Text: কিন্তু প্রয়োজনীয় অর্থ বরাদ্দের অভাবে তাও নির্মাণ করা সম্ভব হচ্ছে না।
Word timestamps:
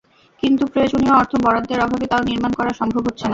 কিন্তু 0.43 0.63
প্রয়োজনীয় 0.65 1.13
অর্থ 1.13 1.31
বরাদ্দের 1.43 1.79
অভাবে 1.79 2.05
তাও 2.07 2.21
নির্মাণ 2.29 2.51
করা 2.59 2.71
সম্ভব 2.79 3.01
হচ্ছে 3.07 3.23
না। 3.23 3.29